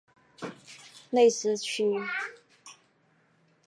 [1.11, 1.83] 内斯屈。